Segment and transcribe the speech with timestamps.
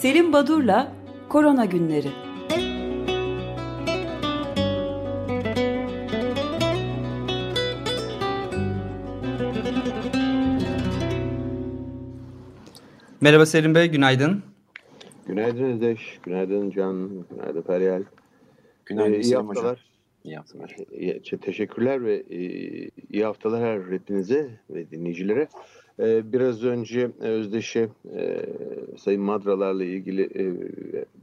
[0.00, 0.92] Selim Badur'la
[1.28, 2.08] Korona Günleri.
[13.20, 14.42] Merhaba Selim Bey, günaydın.
[15.26, 18.02] Günaydın Özdeş, günaydın Can, günaydın Feryal.
[18.86, 19.70] Günaydın ee, iyi Selim haftalar.
[19.70, 19.84] Hocam.
[20.24, 20.76] İyi haftalar.
[21.42, 22.38] Teşekkürler ve e,
[23.10, 25.48] iyi haftalar her hepinize ve dinleyicilere.
[26.00, 28.46] Ee, biraz önce Özdeş'e e,
[28.98, 30.54] Sayın Madralar'la ilgili e,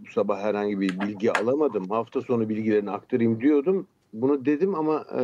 [0.01, 1.89] bu sabah herhangi bir bilgi alamadım.
[1.89, 3.87] Hafta sonu bilgilerini aktarayım diyordum.
[4.13, 5.21] Bunu dedim ama e,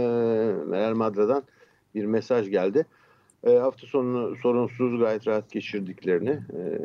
[0.68, 1.44] Meral Madra'dan
[1.96, 2.86] bir mesaj geldi.
[3.44, 6.80] E, hafta sonunu sorunsuz gayet rahat geçirdiklerini, e,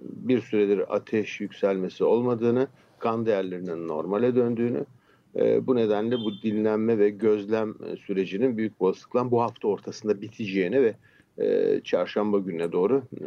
[0.00, 4.84] bir süredir ateş yükselmesi olmadığını, kan değerlerinin normale döndüğünü,
[5.36, 7.74] e, bu nedenle bu dinlenme ve gözlem
[8.06, 10.94] sürecinin büyük olasılıkla bu hafta ortasında biteceğini ve
[11.40, 13.24] e, çarşamba gününe doğru e,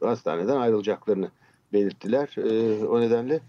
[0.00, 1.30] hastaneden ayrılacaklarını
[1.72, 2.34] belirttiler.
[2.36, 3.40] E, o nedenle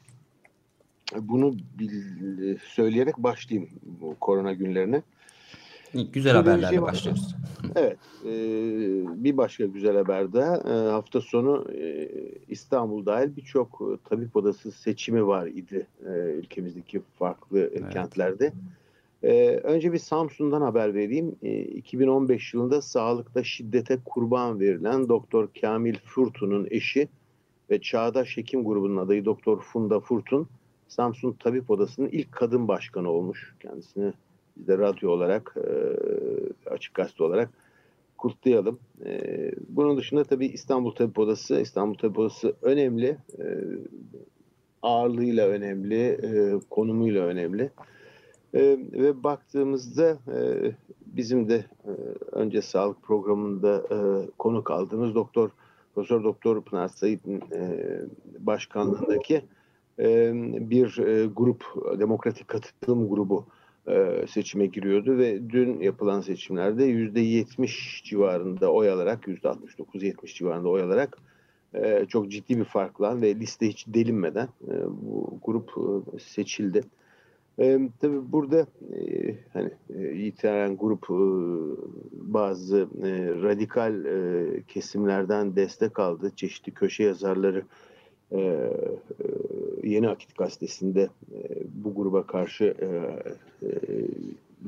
[1.15, 5.01] bunu bil, söyleyerek başlayayım bu korona günlerine.
[5.93, 7.35] Güzel Böyle haberlerle şey başlıyoruz.
[7.75, 7.97] Evet.
[8.25, 8.31] E,
[9.23, 10.55] bir başka güzel haber daha.
[10.55, 12.09] E, hafta sonu e,
[12.47, 17.93] İstanbul dahil birçok tabip odası seçimi var idi e, ülkemizdeki farklı evet.
[17.93, 18.53] kentlerde.
[19.23, 21.35] E, önce bir Samsun'dan haber vereyim.
[21.43, 27.07] E, 2015 yılında sağlıkta şiddete kurban verilen Doktor Kamil Furtun'un eşi
[27.69, 30.47] ve Çağdaş Hekim grubunun adayı Doktor Funda Furtun
[30.87, 33.55] Samsun Tabip Odası'nın ilk kadın başkanı olmuş.
[33.59, 34.13] Kendisini
[34.57, 35.69] biz de radyo olarak, e,
[36.69, 37.49] açık gazete olarak
[38.17, 38.79] kutlayalım.
[39.05, 43.17] E, bunun dışında tabii İstanbul Tabip Odası, İstanbul Tabip Odası önemli.
[44.81, 47.71] Ağırlığıyla önemli, e, konumuyla önemli.
[48.53, 50.71] E, ve baktığımızda e,
[51.05, 51.91] bizim de e,
[52.31, 53.97] önce sağlık programında e,
[54.37, 55.49] konuk aldığımız doktor
[55.95, 57.85] Profesör Doktor Pınar Sayit'in e,
[58.39, 59.41] başkanlığındaki
[60.69, 60.97] bir
[61.35, 61.63] grup,
[61.99, 63.45] demokratik katılım grubu
[64.27, 70.81] seçime giriyordu ve dün yapılan seçimlerde yüzde yetmiş civarında oy alarak yüzde 69-70 civarında oy
[70.81, 71.17] alarak
[72.07, 74.47] çok ciddi bir farkla ve liste hiç delinmeden
[74.87, 75.71] bu grup
[76.21, 76.83] seçildi.
[77.59, 81.19] E, tabii burada e, hani e, itibaren grup e,
[82.33, 83.09] bazı e,
[83.43, 86.31] radikal e, kesimlerden destek aldı.
[86.35, 87.63] Çeşitli köşe yazarları
[88.31, 88.71] e, e,
[89.83, 92.87] Yeni Akit Gazetesi'nde e, bu gruba karşı e,
[93.67, 93.69] e,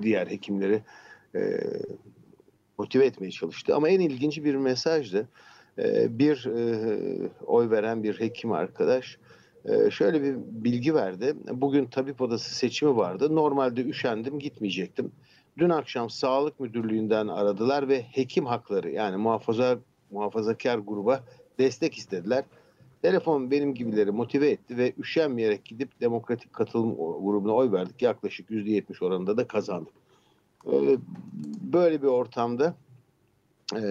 [0.01, 0.81] diğer hekimleri
[1.35, 1.59] e,
[2.77, 3.75] motive etmeye çalıştı.
[3.75, 5.27] Ama en ilginci bir mesajdı.
[5.77, 9.17] E, bir e, oy veren bir hekim arkadaş
[9.91, 11.35] şöyle bir bilgi verdi.
[11.51, 13.35] Bugün tabip odası seçimi vardı.
[13.35, 15.11] Normalde üşendim gitmeyecektim.
[15.57, 19.79] Dün akşam sağlık müdürlüğünden aradılar ve hekim hakları yani muhafaza
[20.11, 21.23] muhafazakar gruba
[21.59, 22.43] destek istediler.
[23.01, 28.01] Telefon benim gibileri motive etti ve üşenmeyerek gidip demokratik katılım grubuna oy verdik.
[28.01, 29.93] Yaklaşık %70 oranında da kazandık.
[30.67, 30.97] Ee,
[31.61, 32.75] böyle bir ortamda
[33.75, 33.81] e,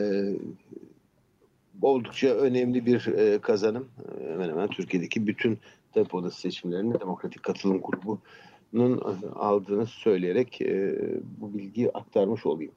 [1.82, 3.88] oldukça önemli bir e, kazanım.
[4.28, 5.58] Hemen hemen Türkiye'deki bütün
[5.94, 10.98] tabip odası seçimlerini demokratik katılım grubunun aldığını söyleyerek e,
[11.40, 12.72] bu bilgiyi aktarmış olayım.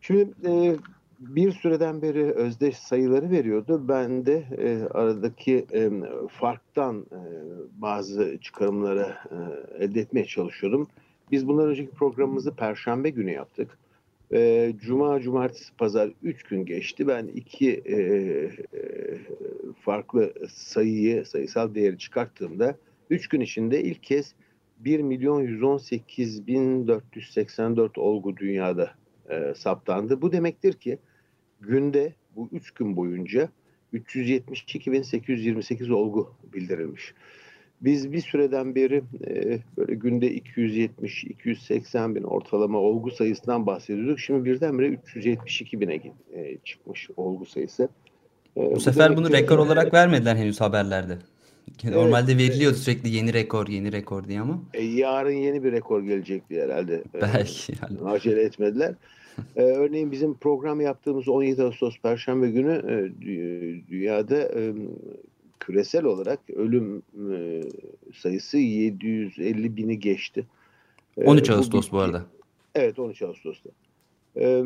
[0.00, 0.28] Şimdi
[1.20, 3.88] bir süreden beri özdeş sayıları veriyordu.
[3.88, 5.90] Ben de e, aradaki e,
[6.28, 7.20] farktan e,
[7.82, 10.88] bazı çıkarımları e, elde etmeye çalışıyordum.
[11.30, 13.78] Biz bundan önceki programımızı Perşembe günü yaptık.
[14.32, 17.08] E, Cuma, Cumartesi, Pazar üç gün geçti.
[17.08, 18.50] Ben iki e, e,
[19.80, 22.76] farklı sayıyı, sayısal değeri çıkarttığımda
[23.10, 24.34] üç gün içinde ilk kez
[24.78, 28.90] 1 milyon 118 bin 484 olgu dünyada
[29.30, 30.22] e, saptandı.
[30.22, 30.98] Bu demektir ki
[31.60, 33.48] günde bu 3 gün boyunca
[33.94, 37.14] 372.828 olgu bildirilmiş.
[37.80, 44.20] Biz bir süreden beri e, böyle günde 270-280 bin ortalama olgu sayısından bahsediyorduk.
[44.20, 45.94] Şimdi birdenbire 372 bine
[46.34, 47.88] e, çıkmış olgu sayısı.
[48.56, 51.18] E, Bu, bu sefer bunu rekor de, olarak vermediler henüz haberlerde.
[51.84, 54.62] Normalde evet, veriliyordu sürekli yeni rekor, yeni rekor diye ama.
[54.74, 57.04] E, yarın yeni bir rekor gelecekti herhalde.
[57.14, 57.72] Belki.
[57.82, 58.10] Yani.
[58.10, 58.94] Acele etmediler
[59.56, 62.94] ee, örneğin bizim program yaptığımız 17 Ağustos Perşembe günü e,
[63.90, 64.72] dünyada e,
[65.60, 67.02] küresel olarak ölüm
[67.32, 67.62] e,
[68.14, 70.46] sayısı 750 bini geçti.
[71.16, 72.26] 13 ee, Ağustos bu, bu arada.
[72.74, 73.70] Evet 13 Ağustos'ta.
[74.36, 74.64] Ee,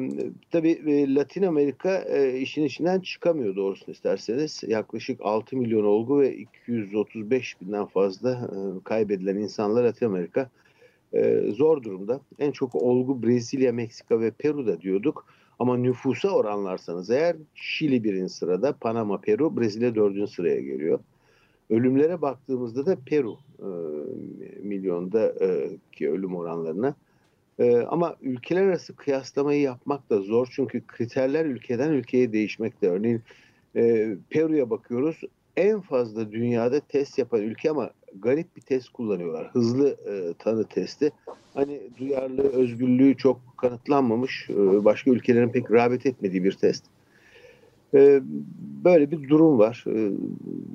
[0.51, 4.63] tabii e, Latin Amerika e, işin içinden çıkamıyor doğrusunu isterseniz.
[4.67, 10.51] Yaklaşık 6 milyon olgu ve 235 binden fazla e, kaybedilen insanlar Latin Amerika
[11.13, 12.21] e, zor durumda.
[12.39, 15.27] En çok olgu Brezilya, Meksika ve Peru'da diyorduk.
[15.59, 20.99] Ama nüfusa oranlarsanız eğer Şili birinci sırada, Panama, Peru, Brezilya dördüncü sıraya geliyor.
[21.71, 23.69] Ölümlere baktığımızda da Peru e,
[24.63, 26.95] milyonda e, ki ölüm oranlarına.
[27.59, 32.89] E, ama ülkeler arası kıyaslamayı yapmak da zor çünkü kriterler ülkeden ülkeye değişmekte.
[32.89, 33.23] Örneğin
[33.77, 35.21] e, Peru'ya bakıyoruz
[35.57, 37.91] en fazla dünyada test yapan ülke ama
[38.23, 39.51] garip bir test kullanıyorlar.
[39.53, 41.13] Hızlı e, tanı testi.
[41.55, 46.85] Hani duyarlı, özgürlüğü çok kanıtlanmamış, e, başka ülkelerin pek rağbet etmediği bir test.
[47.95, 48.21] E,
[48.85, 49.85] böyle bir durum var.
[49.87, 50.11] E,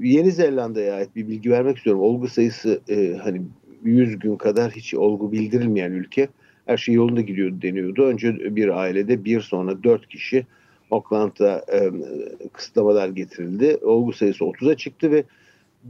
[0.02, 2.02] Yeni Zelanda'ya ait bir bilgi vermek istiyorum.
[2.02, 3.42] Olgu sayısı e, hani
[3.84, 6.28] 100 gün kadar hiç olgu bildirilmeyen ülke.
[6.66, 8.04] Her şey yolunda gidiyor deniyordu.
[8.04, 10.46] Önce bir ailede bir sonra dört kişi
[10.92, 11.92] Auckland'da e,
[12.54, 13.78] kısıtlamalar getirildi.
[13.82, 15.24] Olgu sayısı 30'a çıktı ve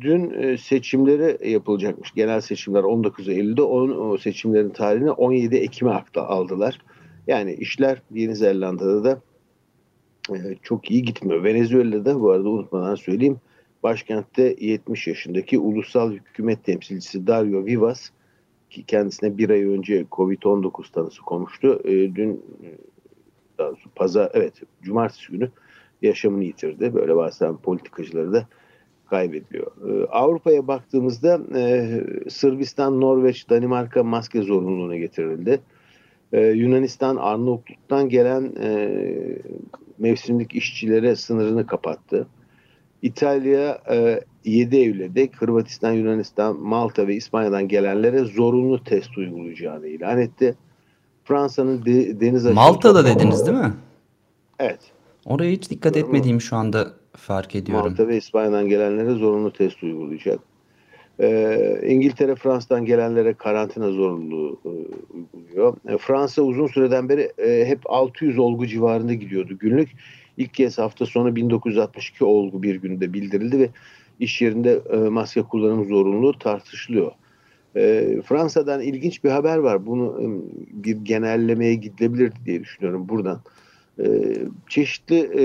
[0.01, 2.13] dün e, seçimleri yapılacakmış.
[2.13, 3.61] Genel seçimler 19 Eylül'de.
[3.61, 6.79] O seçimlerin tarihini 17 Ekim'e akta aldılar.
[7.27, 9.21] Yani işler Yeni Zelanda'da da
[10.35, 11.43] e, çok iyi gitmiyor.
[11.43, 13.37] Venezuela'da bu arada unutmadan söyleyeyim.
[13.83, 18.09] Başkentte 70 yaşındaki ulusal hükümet temsilcisi Dario Vivas
[18.69, 21.81] ki kendisine bir ay önce Covid-19 tanısı konmuştu.
[21.83, 22.45] E, dün
[23.57, 25.49] daha pazar evet cumartesi günü
[26.01, 26.93] yaşamını yitirdi.
[26.93, 28.47] Böyle bazen politikacıları da
[29.09, 29.71] kaybediyor.
[29.87, 31.89] Ee, Avrupa'ya baktığımızda e,
[32.29, 35.59] Sırbistan, Norveç, Danimarka maske zorunluluğuna getirildi.
[36.33, 38.89] Ee, Yunanistan, Arnavutluk'tan gelen e,
[39.97, 42.27] mevsimlik işçilere sınırını kapattı.
[43.01, 50.55] İtalya e, 7 Eylül'de Hırvatistan, Yunanistan, Malta ve İspanya'dan gelenlere zorunlu test uygulayacağını ilan etti.
[51.23, 52.55] Fransa'nın de, deniz açığı...
[52.55, 53.73] Malta'da dediniz değil mi?
[54.59, 54.79] Evet.
[55.25, 57.85] Oraya hiç dikkat etmediğimi şu anda fark ediyorum.
[57.85, 60.39] Malta ve İspanya'dan gelenlere zorunlu test uygulayacak.
[61.21, 64.69] Ee, İngiltere Fransa'dan gelenlere karantina zorunluluğu e,
[65.13, 65.77] uyguluyor.
[65.87, 69.89] E, Fransa uzun süreden beri e, hep 600 olgu civarında gidiyordu günlük.
[70.37, 73.69] İlk kez hafta sonu 1962 olgu bir günde bildirildi ve
[74.19, 77.11] iş yerinde e, maske kullanım zorunluluğu tartışılıyor.
[77.75, 79.85] E, Fransa'dan ilginç bir haber var.
[79.85, 80.25] Bunu e,
[80.83, 83.41] bir genellemeye gidilebilir diye düşünüyorum buradan.
[84.03, 84.35] E,
[84.69, 85.43] çeşitli e,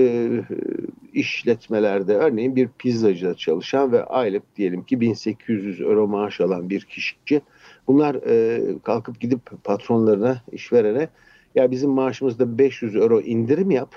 [1.12, 7.41] işletmelerde örneğin bir pizzacıda çalışan ve aylık diyelim ki 1800 euro maaş alan bir kişi
[7.87, 11.09] bunlar e, kalkıp gidip patronlarına işverene
[11.55, 13.95] ya bizim maaşımızda 500 euro indirim yap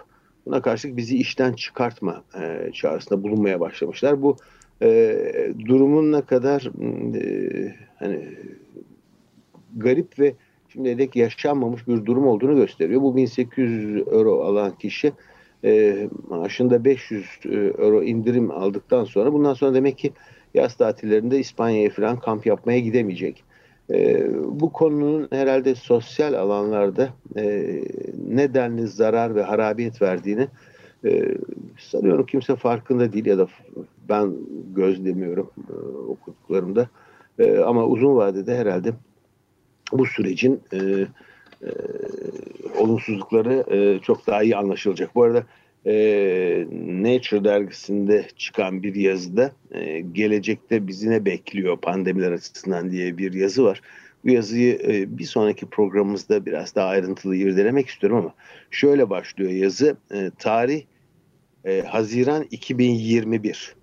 [0.48, 4.22] buna karşılık bizi işten çıkartma e, çağrısında bulunmaya başlamışlar.
[4.22, 4.38] Bu
[4.82, 6.72] e, durumun ne kadar
[7.16, 8.28] e, hani
[9.76, 10.34] garip ve
[10.78, 13.02] şimdiye dek yaşanmamış bir durum olduğunu gösteriyor.
[13.02, 15.14] Bu 1800 euro alan kişi
[15.64, 15.96] e,
[16.30, 20.12] maaşında 500 e, euro indirim aldıktan sonra bundan sonra demek ki
[20.54, 23.44] yaz tatillerinde İspanya'ya falan kamp yapmaya gidemeyecek.
[23.92, 27.66] E, bu konunun herhalde sosyal alanlarda e,
[28.30, 30.48] nedenli zarar ve harabiyet verdiğini
[31.06, 31.36] e,
[31.80, 33.48] sanıyorum kimse farkında değil ya da
[34.10, 34.34] ben
[34.76, 35.74] gözlemiyorum e,
[36.08, 36.88] okuduklarımda.
[37.40, 38.94] E, ama uzun vadede herhalde
[39.92, 41.70] bu sürecin e, e,
[42.78, 45.16] olumsuzlukları e, çok daha iyi anlaşılacak.
[45.16, 45.44] Bu arada
[45.86, 45.94] e,
[46.88, 53.64] Nature dergisinde çıkan bir yazıda e, gelecekte bizi ne bekliyor pandemiler açısından diye bir yazı
[53.64, 53.82] var.
[54.26, 58.34] Bu yazıyı e, bir sonraki programımızda biraz daha ayrıntılı irdelemek istiyorum ama
[58.72, 59.98] şöyle başlıyor yazı.
[60.14, 60.84] E, tarih
[61.66, 63.76] e, Haziran 2021.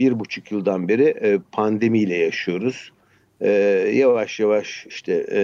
[0.00, 2.92] Bir buçuk yıldan beri e, pandemiyle yaşıyoruz.
[3.40, 3.50] E,
[3.94, 5.40] yavaş yavaş işte e,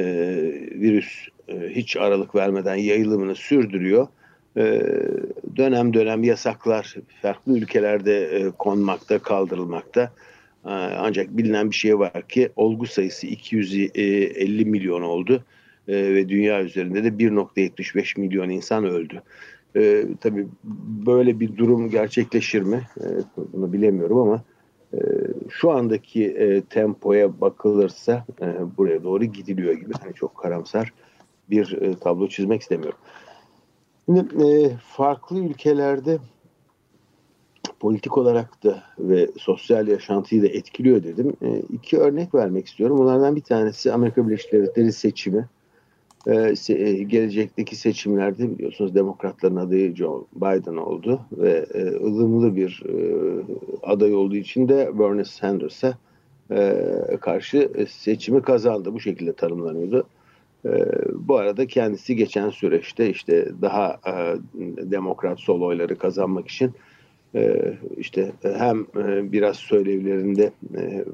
[0.80, 4.08] virüs e, hiç aralık vermeden yayılımını sürdürüyor.
[4.56, 4.82] E,
[5.56, 10.12] dönem dönem yasaklar farklı ülkelerde e, konmakta, kaldırılmakta.
[10.64, 15.44] E, ancak bilinen bir şey var ki olgu sayısı 250 milyon oldu
[15.88, 19.22] e, ve dünya üzerinde de 1.75 milyon insan öldü.
[19.76, 20.46] E, tabii
[21.06, 22.82] böyle bir durum gerçekleşir mi?
[23.00, 23.06] E,
[23.52, 24.44] bunu bilemiyorum ama
[25.50, 29.92] şu andaki e, tempoya bakılırsa e, buraya doğru gidiliyor gibi.
[30.02, 30.92] Hani çok karamsar
[31.50, 32.98] bir e, tablo çizmek istemiyorum.
[34.06, 36.18] Şimdi e, farklı ülkelerde
[37.80, 41.32] politik olarak da ve sosyal yaşantıyı da etkiliyor dedim.
[41.42, 42.98] E, iki örnek vermek istiyorum.
[42.98, 45.48] Bunlardan bir tanesi Amerika Birleşik Devletleri seçimi.
[46.26, 52.94] Ee, e, gelecekteki seçimlerde biliyorsunuz demokratların adayı Joe Biden oldu ve e, ılımlı bir e,
[53.82, 55.98] aday olduğu için de Bernie Sanders'a
[56.50, 56.74] e,
[57.20, 58.94] karşı seçimi kazandı.
[58.94, 60.06] Bu şekilde tanımlanıyordu.
[60.64, 60.70] E,
[61.14, 64.36] bu arada kendisi geçen süreçte işte daha e,
[64.90, 66.72] demokrat sol oyları kazanmak için
[67.34, 71.04] e, işte hem e, biraz söylevlerinde e,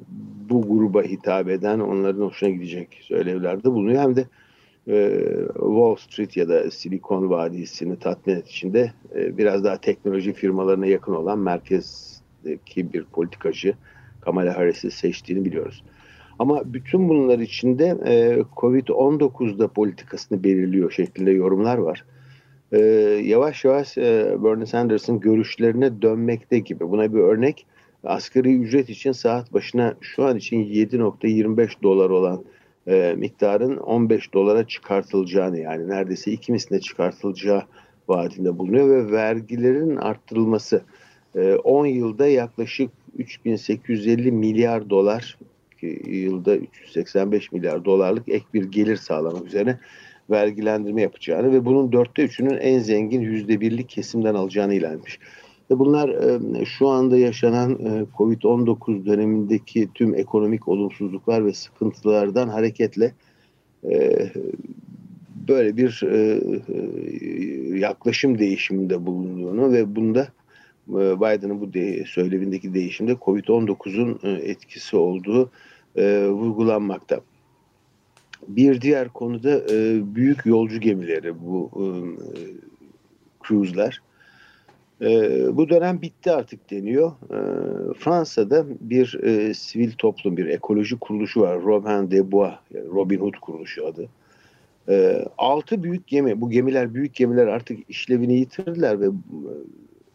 [0.51, 4.25] bu gruba hitap eden onların hoşuna gidecek söylevlerde bulunuyor hem de
[4.89, 10.33] e, Wall Street ya da Silikon Vadisi'ni tatmin etmek için de e, biraz daha teknoloji
[10.33, 13.75] firmalarına yakın olan merkezdeki bir politikacı
[14.21, 15.85] Kamala Harris'i seçtiğini biliyoruz.
[16.39, 22.05] Ama bütün bunlar içinde e, Covid-19'da politikasını belirliyor şeklinde yorumlar var.
[22.73, 22.79] E,
[23.25, 26.91] yavaş yavaş e, Bernie Sanders'ın görüşlerine dönmekte gibi.
[26.91, 27.67] Buna bir örnek
[28.05, 32.45] asgari ücret için saat başına şu an için 7.25 dolar olan
[32.89, 37.63] e, miktarın 15 dolara çıkartılacağını yani neredeyse iki misline çıkartılacağı
[38.09, 40.83] vaadinde bulunuyor ve vergilerin arttırılması
[41.35, 45.39] e, 10 yılda yaklaşık 3850 milyar dolar
[46.07, 49.79] yılda 385 milyar dolarlık ek bir gelir sağlamak üzere
[50.31, 55.19] vergilendirme yapacağını ve bunun dörtte üçünün en zengin yüzde birlik kesimden alacağını ilan etmiş.
[55.71, 56.11] Bunlar
[56.65, 63.15] şu anda yaşanan e, Covid-19 dönemindeki tüm ekonomik olumsuzluklar ve sıkıntılardan hareketle
[65.49, 66.03] böyle bir
[67.79, 70.29] yaklaşım değişiminde bulunduğunu ve bunda
[70.89, 72.05] Biden'ın bu de,
[72.75, 75.51] değişimde Covid-19'un etkisi olduğu
[76.29, 77.21] vurgulanmakta.
[78.49, 79.69] Bir diğer konuda
[80.15, 81.71] büyük yolcu gemileri bu
[83.49, 84.01] cruise'lar
[85.01, 85.07] e,
[85.57, 87.13] bu dönem bitti artık deniyor.
[87.31, 87.39] E,
[87.95, 91.63] Fransa'da bir e, sivil toplum, bir ekoloji kuruluşu var.
[91.63, 94.09] Robin des Bois, Robin Hood kuruluşu adı.
[94.89, 99.11] E, altı büyük gemi, bu gemiler büyük gemiler artık işlevini yitirdiler ve e,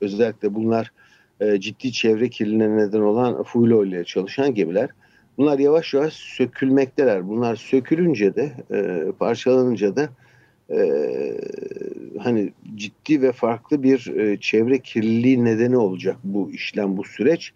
[0.01, 0.91] özellikle bunlar
[1.39, 4.89] e, ciddi çevre kirliliğine neden olan fuel ile çalışan gemiler.
[5.37, 7.27] Bunlar yavaş yavaş sökülmekteler.
[7.27, 10.09] Bunlar sökülünce de, e, parçalanınca da
[10.69, 10.77] e,
[12.19, 17.53] hani ciddi ve farklı bir e, çevre kirliliği nedeni olacak bu işlem, bu süreç.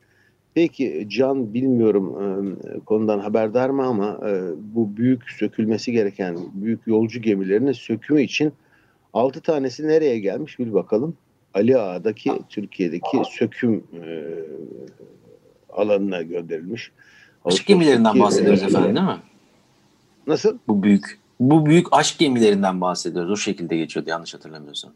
[0.54, 7.22] Peki Can bilmiyorum e, konudan haberdar mı ama e, bu büyük sökülmesi gereken büyük yolcu
[7.22, 8.54] gemilerinin sökümü için
[9.14, 11.18] 6 tanesi nereye gelmiş bir bakalım.
[11.54, 14.24] Ali Ağa'daki Türkiye'deki söküm e,
[15.70, 16.92] alanına gönderilmiş.
[17.46, 19.18] Aşk gemilerinden bahsediyoruz efendim değil mi?
[20.28, 20.58] Nasıl?
[20.68, 23.32] Bu büyük bu büyük aşk gemilerinden bahsediyoruz.
[23.32, 24.92] O şekilde geçiyordu yanlış hatırlamıyorsam.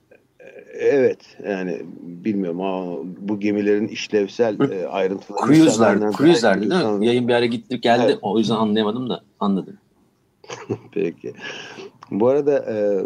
[0.73, 5.45] Evet yani bilmiyorum ama bu gemilerin işlevsel e, ayrıntıları.
[5.45, 7.05] Cruise'ler, cruise'lerdi değil mi?
[7.05, 8.19] Yayın bir ara gitti geldi evet.
[8.21, 9.77] o yüzden anlayamadım da anladım.
[10.91, 11.33] Peki.
[12.11, 13.05] Bu arada e,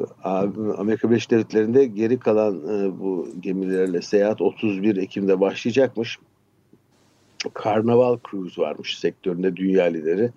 [0.78, 6.20] Amerika Birleşik Devletleri'nde geri kalan e, bu gemilerle seyahat 31 Ekim'de başlayacakmış.
[7.54, 10.32] Karnaval Cruise varmış sektöründe dünya lideri.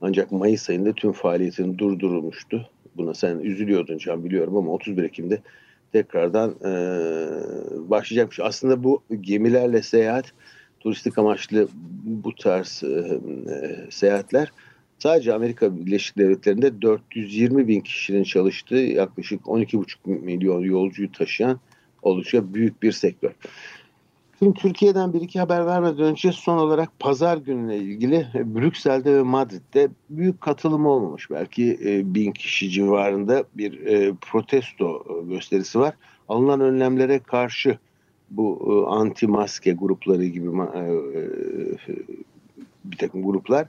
[0.00, 2.70] Ancak Mayıs ayında tüm faaliyetini durdurulmuştu.
[2.96, 5.40] Buna sen üzülüyordun Can biliyorum ama 31 Ekim'de
[5.92, 6.70] tekrardan e,
[7.90, 8.40] başlayacakmış.
[8.40, 10.32] Aslında bu gemilerle seyahat,
[10.80, 11.68] turistik amaçlı
[12.04, 13.20] bu tarz e,
[13.52, 14.52] e, seyahatler
[14.98, 21.60] sadece Amerika Birleşik Devletleri'nde 420 bin kişinin çalıştığı yaklaşık 12,5 milyon yolcuyu taşıyan
[22.02, 23.30] oldukça büyük bir sektör.
[24.38, 29.88] Şimdi Türkiye'den bir iki haber vermeden önce son olarak pazar gününe ilgili Brüksel'de ve Madrid'de
[30.10, 31.30] büyük katılım olmamış.
[31.30, 35.94] Belki e, bin kişi civarında bir e, protesto gösterisi var.
[36.28, 37.78] Alınan önlemlere karşı
[38.30, 41.26] bu e, anti maske grupları gibi e, e,
[42.84, 43.66] bir takım gruplar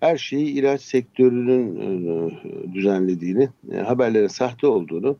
[0.00, 5.16] her şeyi ilaç sektörünün e, düzenlediğini, e, haberlerin sahte olduğunu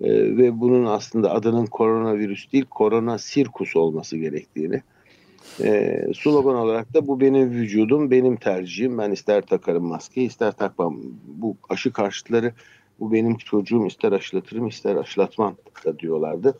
[0.00, 4.82] e, ve bunun aslında adının koronavirüs değil korona sirkus olması gerektiğini.
[5.60, 8.98] E, slogan olarak da bu benim vücudum benim tercihim.
[8.98, 11.00] Ben ister takarım maske ister takmam.
[11.26, 12.52] Bu aşı karşıtları
[13.00, 16.58] bu benim çocuğum ister aşılatırım ister aşılatmam da diyorlardı.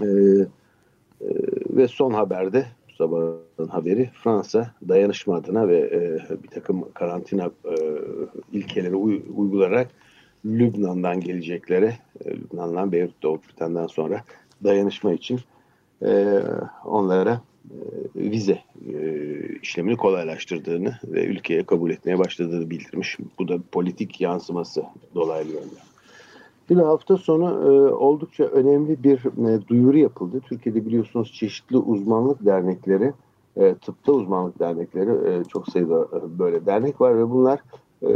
[0.00, 1.28] E, e,
[1.70, 2.66] ve son haberde
[2.98, 7.76] sabahın haberi Fransa dayanışma adına ve e, bir takım karantina e,
[8.52, 9.90] ilkeleri uy, uygularak
[10.44, 14.24] Lübnan'dan geleceklere, e, Lübnan'dan Beyrut'ta olup bitenden sonra
[14.64, 15.40] dayanışma için
[16.02, 16.42] e,
[16.84, 17.80] onlara e,
[18.14, 18.58] vize
[18.94, 23.18] e, işlemini kolaylaştırdığını ve ülkeye kabul etmeye başladığını bildirmiş.
[23.38, 24.82] Bu da politik yansıması
[25.14, 25.92] dolaylı yönden.
[26.70, 30.40] Yine hafta sonu e, oldukça önemli bir e, duyuru yapıldı.
[30.48, 33.12] Türkiye'de biliyorsunuz çeşitli uzmanlık dernekleri,
[33.56, 37.60] e, tıpta uzmanlık dernekleri, e, çok sayıda e, böyle dernek var ve bunlar
[38.02, 38.14] ee,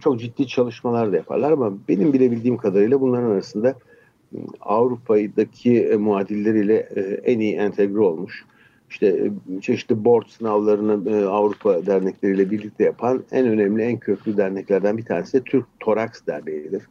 [0.00, 6.88] çok ciddi çalışmalar da yaparlar ama benim bilebildiğim kadarıyla bunların arasında ıı, Avrupa'daki e, muadilleriyle
[6.96, 8.44] e, en iyi entegre olmuş.
[8.90, 15.04] İşte e, çeşitli board sınavlarını Avrupa dernekleriyle birlikte yapan en önemli, en köklü derneklerden bir
[15.04, 16.82] tanesi de Türk Toraks Derneği'dir.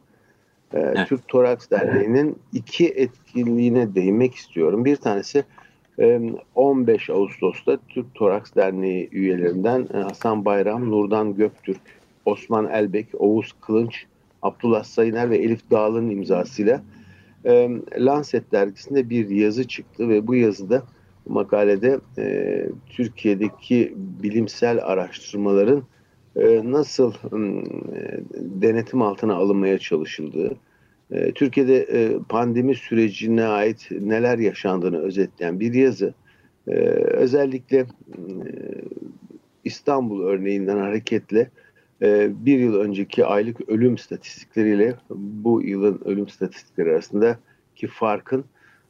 [0.72, 1.08] Evet.
[1.08, 4.84] Türk Toraks Derneği'nin iki etkinliğine değinmek istiyorum.
[4.84, 5.44] Bir tanesi
[6.54, 11.80] 15 Ağustos'ta Türk Toraks Derneği üyelerinden Hasan Bayram, Nurdan Göktürk
[12.26, 14.06] Osman Elbek, Oğuz Kılınç,
[14.42, 16.82] Abdullah Sayıner ve Elif Dağlı'nın imzasıyla
[17.44, 20.82] e, Lancet dergisinde bir yazı çıktı ve bu yazıda
[21.26, 25.82] bu makalede e, Türkiye'deki bilimsel araştırmaların
[26.36, 30.56] e, nasıl e, denetim altına alınmaya çalışıldığı,
[31.10, 36.14] e, Türkiye'de e, pandemi sürecine ait neler yaşandığını özetleyen bir yazı.
[36.68, 37.86] E, özellikle e,
[39.64, 41.50] İstanbul örneğinden hareketle
[42.30, 47.38] bir yıl önceki aylık ölüm statistikleriyle bu yılın ölüm statistikleri arasında
[47.76, 48.44] ki farkın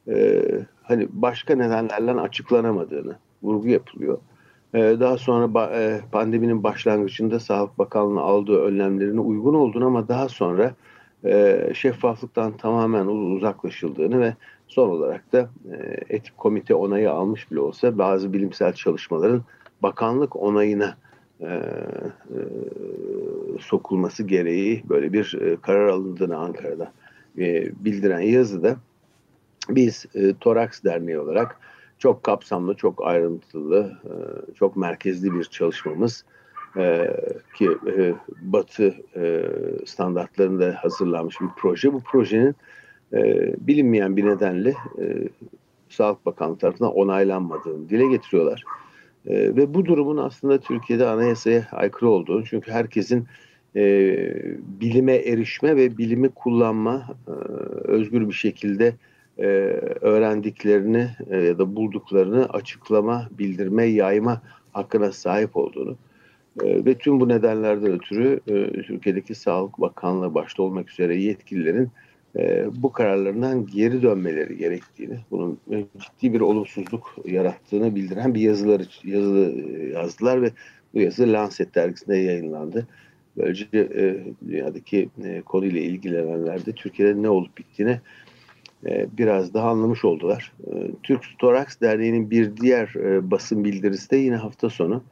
[0.08, 0.42] e,
[0.82, 4.18] hani başka nedenlerle açıklanamadığını vurgu yapılıyor.
[4.74, 10.74] E, daha sonra e, pandeminin başlangıcında Sağlık Bakanlığı'nın aldığı önlemlerine uygun olduğunu ama daha sonra
[11.74, 14.34] şeffaflıktan tamamen uzaklaşıldığını ve
[14.68, 15.50] son olarak da
[16.08, 19.42] etik komite onayı almış bile olsa bazı bilimsel çalışmaların
[19.82, 20.96] bakanlık onayına
[21.40, 22.40] e, e,
[23.60, 26.92] sokulması gereği böyle bir e, karar alındığını Ankara'da
[27.38, 28.76] e, bildiren yazıda
[29.68, 31.60] biz e, Toraks Derneği olarak
[31.98, 34.12] çok kapsamlı, çok ayrıntılı, e,
[34.54, 36.24] çok merkezli bir çalışmamız
[36.76, 37.16] e,
[37.54, 39.44] ki e, Batı e,
[39.86, 41.92] standartlarında hazırlanmış bir proje.
[41.92, 42.54] Bu projenin
[43.12, 45.28] e, bilinmeyen bir nedenle e,
[45.88, 48.64] Sağlık Bakanlığı tarafından onaylanmadığını dile getiriyorlar.
[49.26, 53.26] E, ve bu durumun aslında Türkiye'de anayasaya aykırı olduğunu çünkü herkesin
[53.76, 53.82] e,
[54.80, 57.30] bilime erişme ve bilimi kullanma e,
[57.90, 58.94] özgür bir şekilde
[59.38, 59.46] e,
[60.00, 64.42] öğrendiklerini e, ya da bulduklarını açıklama, bildirme, yayma
[64.72, 65.96] hakkına sahip olduğunu
[66.62, 71.90] e, ve tüm bu nedenlerden ötürü e, Türkiye'deki Sağlık Bakanlığı başta olmak üzere yetkililerin
[72.38, 75.58] e, bu kararlarından geri dönmeleri gerektiğini, bunun
[75.98, 79.54] ciddi bir olumsuzluk yarattığını bildiren bir yazıları yazı
[79.92, 80.50] yazdılar ve
[80.94, 82.86] bu yazı Lancet dergisinde yayınlandı.
[83.36, 84.16] Böylece e,
[84.48, 88.00] dünyadaki e, konuyla ilgilenenler de Türkiye'de ne olup bittiğini
[88.86, 90.52] e, biraz daha anlamış oldular.
[90.66, 95.02] E, Türk Toraks Derneği'nin bir diğer e, basın bildirisi de yine hafta sonu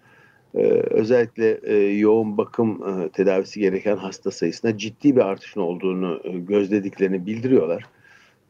[0.55, 6.31] e, özellikle e, yoğun bakım e, tedavisi gereken hasta sayısında ciddi bir artışın olduğunu e,
[6.38, 7.85] gözlediklerini bildiriyorlar.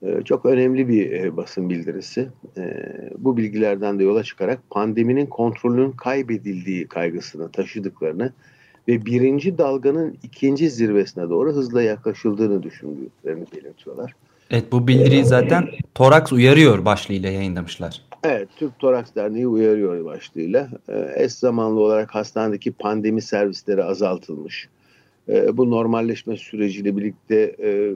[0.03, 2.29] E, çok önemli bir basın bildirisi.
[2.57, 8.33] E, bu bilgilerden de yola çıkarak pandeminin kontrolünün kaybedildiği kaygısını taşıdıklarını
[8.89, 14.15] ve birinci dalganın ikinci zirvesine doğru hızla yaklaşıldığını düşündüklerini belirtiyorlar.
[14.51, 18.03] Evet bu bildiriyi zaten Toraks uyarıyor başlığıyla yayınlamışlar.
[18.25, 20.69] Evet, Türk Toraks Derneği uyarıyor başlığıyla.
[20.89, 24.69] E, eş zamanlı olarak hastanedeki pandemi servisleri azaltılmış.
[25.29, 27.93] E, bu normalleşme süreciyle birlikte e,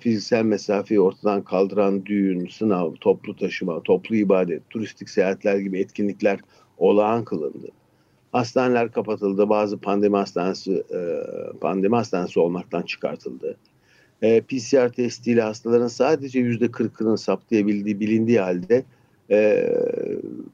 [0.00, 6.40] fiziksel mesafeyi ortadan kaldıran düğün, sınav, toplu taşıma, toplu ibadet, turistik seyahatler gibi etkinlikler
[6.78, 7.68] olağan kılındı.
[8.32, 11.00] Hastaneler kapatıldı, bazı pandemi hastanesi e,
[11.60, 13.56] pandemi hastanesi olmaktan çıkartıldı.
[14.22, 18.84] E, PCR testiyle hastaların sadece yüzde 40'ının saptayabildiği bilindiği halde
[19.30, 19.68] e,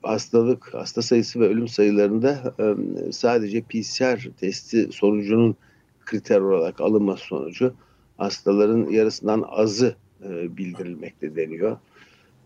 [0.03, 2.65] hastalık, hasta sayısı ve ölüm sayılarında e,
[3.13, 5.57] sadece PCR testi sonucunun
[6.05, 7.75] kriter olarak alınması sonucu
[8.17, 11.77] hastaların yarısından azı e, bildirilmekte deniyor.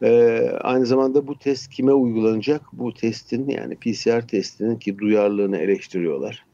[0.03, 2.63] E, aynı zamanda bu test kime uygulanacak?
[2.73, 6.45] Bu testin yani PCR testinin ki duyarlılığını eleştiriyorlar.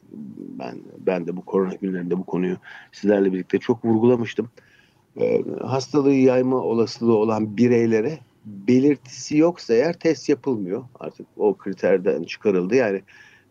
[0.58, 2.56] Ben ben de bu korona günlerinde bu konuyu
[2.92, 4.48] sizlerle birlikte çok vurgulamıştım.
[5.20, 10.84] E, hastalığı yayma olasılığı olan bireylere belirtisi yoksa eğer test yapılmıyor.
[11.00, 12.74] Artık o kriterden çıkarıldı.
[12.74, 13.02] Yani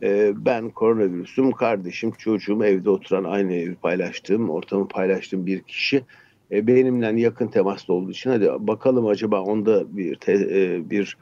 [0.04, 6.04] e, ben koronavirüsüm, kardeşim, çocuğum, evde oturan aynı evi paylaştığım, ortamı paylaştığım bir kişi
[6.52, 11.18] e, benimle yakın temaslı olduğu için hadi bakalım acaba onda bir te, e, bir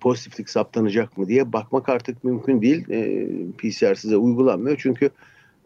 [0.00, 2.90] pozitiflik saptanacak mı diye bakmak artık mümkün değil.
[2.90, 3.28] E,
[3.58, 5.10] PCR size uygulanmıyor çünkü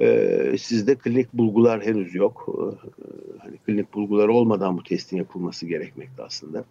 [0.01, 2.49] e, sizde klinik bulgular henüz yok.
[2.49, 2.65] E,
[3.39, 6.65] hani klinik bulgular olmadan bu testin yapılması gerekmekte aslında.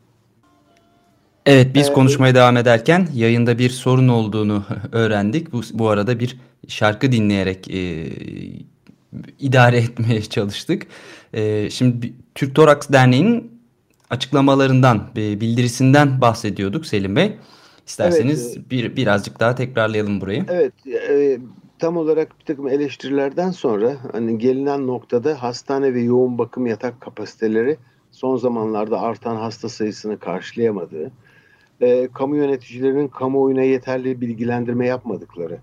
[1.45, 5.53] Evet biz ee, konuşmaya devam ederken yayında bir sorun olduğunu öğrendik.
[5.53, 8.07] Bu, bu arada bir şarkı dinleyerek e,
[9.39, 10.87] idare etmeye çalıştık.
[11.33, 13.61] E, şimdi Türk Toraks Derneği'nin
[14.09, 17.37] açıklamalarından, e, bildirisinden bahsediyorduk Selim Bey.
[17.87, 20.45] İsterseniz evet, bir birazcık daha tekrarlayalım burayı.
[20.49, 21.37] Evet, e,
[21.79, 27.77] tam olarak bir takım eleştirilerden sonra hani gelinen noktada hastane ve yoğun bakım yatak kapasiteleri
[28.11, 31.11] son zamanlarda artan hasta sayısını karşılayamadığı,
[31.81, 35.57] e, kamu yöneticilerinin kamuoyuna yeterli bilgilendirme yapmadıkları,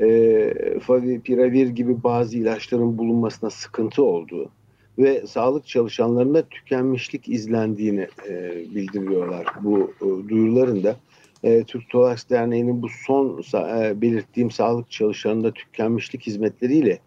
[0.00, 4.50] e, Favipiravir gibi bazı ilaçların bulunmasına sıkıntı olduğu
[4.98, 10.96] ve sağlık çalışanlarında tükenmişlik izlendiğini e, bildiriyorlar bu e, duyurularında.
[11.42, 16.98] E, Türk Toraks Derneği'nin bu son e, belirttiğim sağlık çalışanında tükenmişlik hizmetleriyle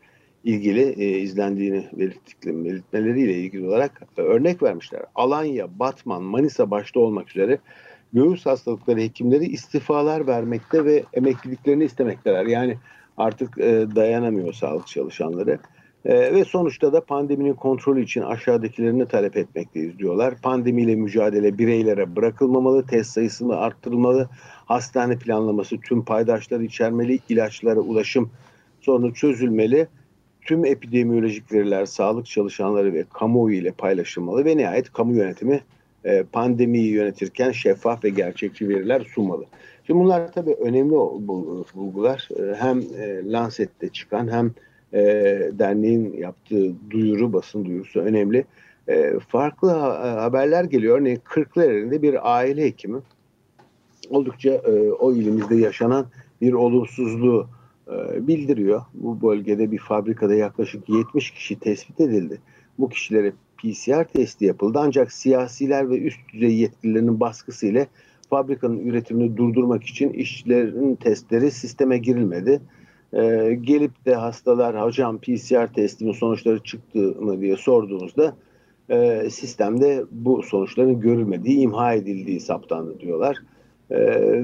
[0.43, 1.85] ilgili e, izlendiğini
[2.43, 5.01] belirtmeleriyle ilgili olarak e, örnek vermişler.
[5.15, 7.57] Alanya, Batman, Manisa başta olmak üzere
[8.13, 12.45] göğüs hastalıkları hekimleri istifalar vermekte ve emekliliklerini istemekteler.
[12.45, 12.77] Yani
[13.17, 15.59] artık e, dayanamıyor sağlık çalışanları.
[16.05, 20.35] E, ve sonuçta da pandeminin kontrolü için aşağıdakilerini talep etmekteyiz diyorlar.
[20.41, 24.29] Pandemiyle mücadele bireylere bırakılmamalı, test sayısını arttırılmalı,
[24.65, 28.29] hastane planlaması tüm paydaşları içermeli, ilaçlara ulaşım
[28.81, 29.87] sorunu çözülmeli,
[30.41, 35.61] tüm epidemiyolojik veriler sağlık çalışanları ve kamuoyu ile paylaşılmalı ve nihayet kamu yönetimi
[36.07, 39.45] e, pandemiyi yönetirken şeffaf ve gerçekçi veriler sunmalı.
[39.87, 40.91] Şimdi bunlar tabii önemli
[41.75, 42.29] bulgular.
[42.39, 44.51] E, hem e, Lancet'te çıkan hem
[45.59, 48.45] derneğin yaptığı duyuru, basın duyurusu önemli.
[49.27, 50.99] Farklı haberler geliyor.
[50.99, 52.99] Örneğin Kırklareli'nde bir aile hekimi
[54.09, 54.61] oldukça
[54.99, 56.05] o ilimizde yaşanan
[56.41, 57.47] bir olumsuzluğu
[58.19, 58.81] bildiriyor.
[58.93, 62.41] Bu bölgede bir fabrikada yaklaşık 70 kişi tespit edildi.
[62.79, 67.85] Bu kişilere PCR testi yapıldı ancak siyasiler ve üst düzey yetkililerinin baskısıyla
[68.29, 72.61] fabrikanın üretimini durdurmak için işçilerin testleri sisteme girilmedi.
[73.13, 78.35] Ee, gelip de hastalar hocam PCR testimin sonuçları çıktı mı diye sorduğumuzda
[78.89, 83.37] e, sistemde bu sonuçların görülmediği, imha edildiği saptandı diyorlar.
[83.89, 83.97] E,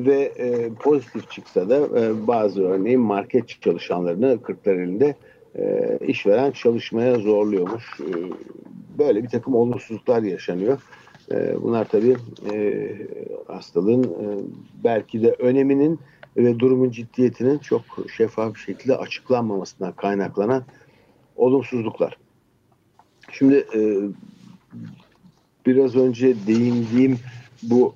[0.06, 5.16] ve e, pozitif çıksa da e, bazı örneğin market çalışanlarını kırklar elinde
[5.56, 8.00] e, işveren çalışmaya zorluyormuş.
[8.00, 8.14] E,
[8.98, 10.82] böyle bir takım olumsuzluklar yaşanıyor.
[11.32, 12.18] E, bunlar tabii
[12.54, 12.92] e,
[13.48, 14.26] hastalığın e,
[14.84, 16.00] belki de öneminin
[16.38, 17.82] ve durumun ciddiyetinin çok
[18.18, 20.64] şeffaf bir şekilde açıklanmamasından kaynaklanan
[21.36, 22.18] olumsuzluklar.
[23.32, 23.82] Şimdi e,
[25.66, 27.20] biraz önce değindiğim
[27.64, 27.94] bu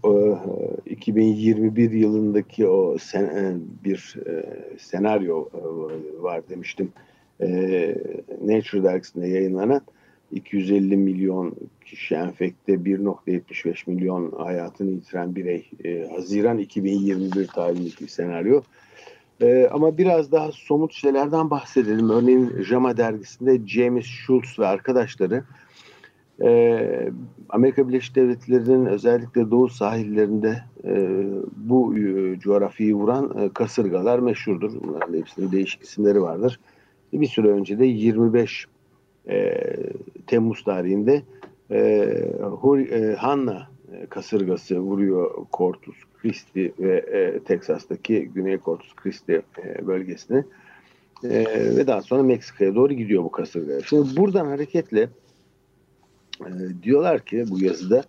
[0.86, 4.46] e, 2021 yılındaki o sen, e, bir e,
[4.80, 6.86] senaryo e, var demiştim.
[6.86, 7.17] E,
[8.42, 9.82] Nature dergisinde yayınlanan
[10.32, 18.62] 250 milyon kişi enfekte 1.75 milyon hayatını yitiren birey e, Haziran 2021 tarihindeki bir senaryo.
[19.42, 22.10] E, ama biraz daha somut şeylerden bahsedelim.
[22.10, 25.44] Örneğin JAMA dergisinde James Schultz ve arkadaşları
[26.42, 27.12] e,
[27.50, 31.24] Amerika Birleşik Devletleri'nin özellikle doğu sahillerinde e,
[31.56, 34.72] bu e, coğrafyayı vuran e, kasırgalar meşhurdur.
[34.84, 36.60] Bunların hepsinin değişik isimleri vardır.
[37.14, 38.66] Bir süre önce de 25
[39.30, 39.64] e,
[40.28, 41.22] Temmuz tarihinde
[41.72, 42.08] e,
[42.42, 43.68] Hur, e, Hanna
[44.10, 50.44] kasırgası vuruyor Corpus Christi ve e, Teksas'taki Güney Corpus Christi e, bölgesine
[51.24, 51.46] e,
[51.78, 53.82] ve daha sonra Meksika'ya doğru gidiyor bu kasırga.
[53.82, 55.10] Şimdi buradan hareketle
[56.42, 56.52] e,
[56.84, 58.04] diyorlar ki bu yazıda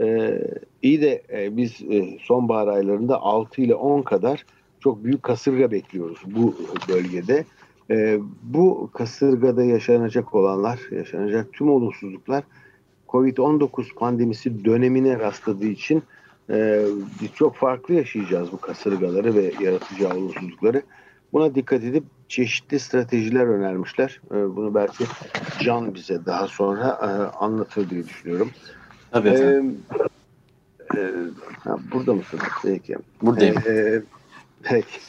[0.00, 0.38] e,
[0.82, 4.46] iyi de e, biz e, sonbahar aylarında 6 ile 10 kadar
[4.80, 6.54] çok büyük kasırga bekliyoruz bu
[6.88, 7.44] bölgede.
[7.90, 12.44] E, bu kasırgada yaşanacak olanlar, yaşanacak tüm olumsuzluklar
[13.08, 16.02] Covid-19 pandemisi dönemine rastladığı için
[16.50, 16.84] e,
[17.34, 20.82] çok farklı yaşayacağız bu kasırgaları ve yaratacağı olumsuzlukları.
[21.32, 24.20] Buna dikkat edip çeşitli stratejiler önermişler.
[24.30, 25.04] E, bunu belki
[25.60, 28.50] Can bize daha sonra e, anlatır diye düşünüyorum.
[29.10, 29.78] Tabii efendim.
[30.00, 31.10] E, e,
[31.64, 32.44] ha, burada mısınız?
[32.62, 32.96] Peki.
[33.22, 33.56] Buradayım.
[33.66, 34.02] E,
[34.62, 35.00] peki.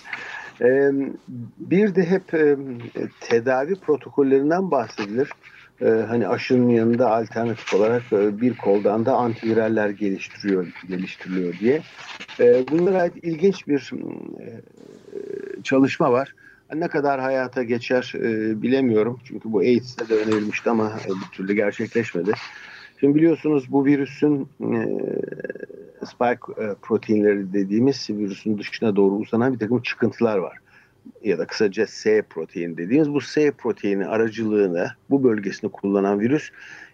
[1.60, 2.28] Bir de hep
[3.20, 5.30] tedavi protokollerinden bahsedilir.
[5.80, 11.82] Hani aşının yanında alternatif olarak bir koldan da antiviraller geliştiriyor, geliştiriliyor diye.
[12.72, 13.92] Bunlara ait ilginç bir
[15.64, 16.36] çalışma var.
[16.74, 18.14] Ne kadar hayata geçer
[18.62, 19.20] bilemiyorum.
[19.24, 22.32] Çünkü bu AIDS'te de önerilmişti ama bir türlü gerçekleşmedi.
[23.00, 24.48] Şimdi biliyorsunuz bu virüsün
[26.06, 30.58] spike e, proteinleri dediğimiz virüsün dışına doğru uzanan bir takım çıkıntılar var.
[31.24, 36.50] Ya da kısaca S protein dediğimiz bu S proteini aracılığını bu bölgesini kullanan virüs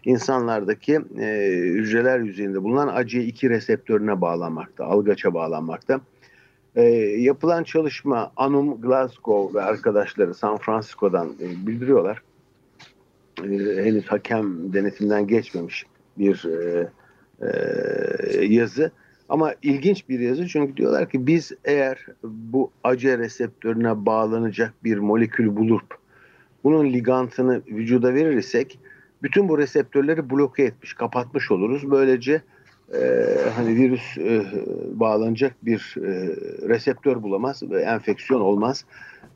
[0.06, 6.02] insanlardaki e, hücreler yüzeyinde bulunan ACE2 reseptörüne bağlanmakta, algaça bağlanmakta.
[6.76, 6.84] E,
[7.20, 12.22] yapılan çalışma Anum Glasgow ve arkadaşları San Francisco'dan e, bildiriyorlar.
[13.44, 13.48] E,
[13.84, 15.86] henüz hakem denetimden geçmemiş
[16.18, 16.90] bir e,
[17.42, 18.92] e, yazı.
[19.30, 25.56] Ama ilginç bir yazı çünkü diyorlar ki biz eğer bu ACE reseptörüne bağlanacak bir molekül
[25.56, 25.98] bulup
[26.64, 28.80] bunun ligantını vücuda verirsek
[29.24, 31.92] bütün bu reseptörleri bloke etmiş, kapatmış oluruz.
[31.92, 32.42] Böylece
[32.94, 33.00] e,
[33.56, 34.46] hani virüs e,
[34.94, 36.36] bağlanacak bir e,
[36.70, 38.86] reseptör bulamaz ve enfeksiyon olmaz.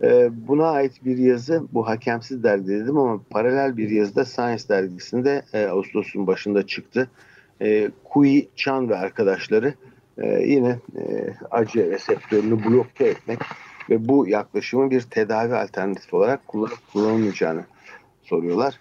[0.04, 4.70] E, buna ait bir yazı bu hakemsiz dergi dedim ama paralel bir yazı da Science
[4.70, 7.10] dergisinde e, Ağustos'un başında çıktı
[7.62, 9.74] e, Kui Chan ve arkadaşları
[10.18, 13.40] e, yine e, acı reseptörünü bloke etmek
[13.90, 16.48] ve bu yaklaşımın bir tedavi alternatifi olarak
[16.92, 17.66] kullanılmayacağını
[18.24, 18.80] soruyorlar.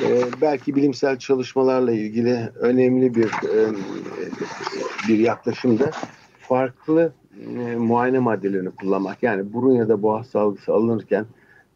[0.00, 3.72] E, belki bilimsel çalışmalarla ilgili önemli bir e,
[5.08, 5.90] bir yaklaşım da
[6.40, 7.12] farklı
[7.58, 9.22] e, muayene maddelerini kullanmak.
[9.22, 11.26] Yani burun ya da boğaz salgısı alınırken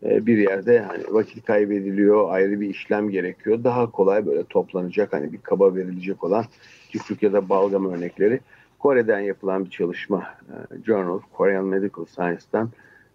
[0.02, 3.64] e, bir yerde hani vakit kaybediliyor, ayrı bir işlem gerekiyor.
[3.64, 6.44] Daha kolay böyle toplanacak hani bir kaba verilecek olan
[6.88, 8.40] tükrük ya da balgam örnekleri.
[8.78, 12.70] Kore'den yapılan bir çalışma e, Journal Korean Medical Science'dan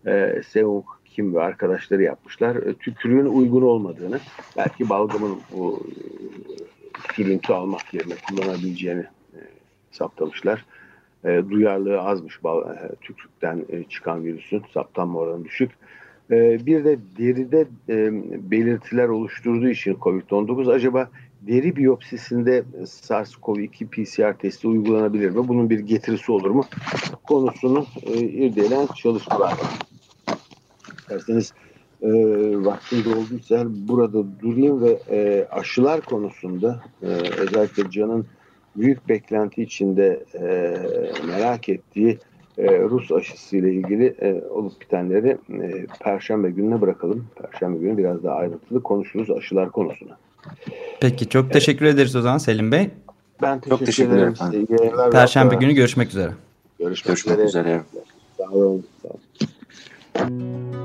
[0.08, 2.56] e, Seung Kim ve arkadaşları yapmışlar.
[2.56, 4.20] E, tükürüğün uygun olmadığını,
[4.58, 5.88] belki balgamın bu
[7.14, 9.04] sürüntü almak yerine kullanabileceğini
[9.92, 10.66] saptamışlar.
[11.24, 12.40] Duyarlılığı azmış
[13.02, 15.72] tükürükten çıkan virüsün, saptanma oranı düşük.
[16.30, 17.68] Bir de deride
[18.52, 21.10] belirtiler oluşturduğu için COVID-19 acaba
[21.48, 25.48] deri biyopsisinde SARS-CoV-2 PCR testi uygulanabilir mi?
[25.48, 26.66] Bunun bir getirisi olur mu?
[27.24, 29.95] Konusunu e, irdeleyen çalışmalar var.
[31.06, 31.54] İsterseniz
[32.02, 32.10] e,
[32.66, 38.26] vaktinde olduysa burada durayım ve e, aşılar konusunda e, özellikle Can'ın
[38.76, 40.78] büyük beklenti içinde e,
[41.28, 42.20] merak ettiği
[42.58, 47.28] e, Rus aşısı ile ilgili e, olup bitenleri e, Perşembe gününe bırakalım.
[47.42, 50.18] Perşembe günü biraz daha ayrıntılı konuşuruz aşılar konusuna.
[51.02, 51.96] Peki çok teşekkür evet.
[51.96, 52.90] ederiz o zaman Selim Bey.
[53.42, 54.34] Ben teşekkür, çok teşekkür ederim.
[54.50, 55.12] ederim.
[55.12, 56.32] Perşembe günü görüşmek üzere.
[56.80, 57.48] Görüşmek, görüşmek üzere.
[57.48, 57.82] üzere.
[58.38, 58.86] Sağ olun.
[59.02, 59.10] Sağ
[60.24, 60.85] olun.